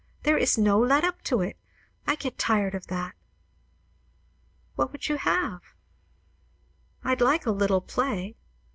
There 0.23 0.35
is 0.35 0.57
no 0.57 0.79
let 0.79 1.03
up 1.03 1.21
to 1.25 1.41
it. 1.41 1.57
I 2.07 2.15
get 2.15 2.35
tired 2.39 2.73
of 2.73 2.87
that." 2.87 3.13
"What 4.73 4.91
would 4.91 5.07
you 5.09 5.17
have?" 5.17 5.61
"I'd 7.03 7.21
like 7.21 7.45
a 7.45 7.51
little 7.51 7.81
play." 7.81 8.35